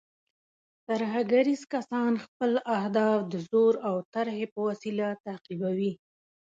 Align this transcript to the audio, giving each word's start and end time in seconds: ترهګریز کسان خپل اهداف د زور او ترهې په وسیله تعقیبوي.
ترهګریز 0.87 1.61
کسان 1.73 2.13
خپل 2.25 2.51
اهداف 2.77 3.17
د 3.31 3.33
زور 3.49 3.73
او 3.87 3.95
ترهې 4.13 4.45
په 4.53 4.59
وسیله 4.69 5.07
تعقیبوي. 5.25 5.91